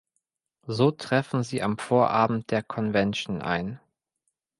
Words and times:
So 0.65 0.89
treffen 0.89 1.43
sie 1.43 1.61
am 1.61 1.77
Vorabend 1.77 2.49
der 2.49 2.63
Convention 2.63 3.39
ein. 3.43 3.79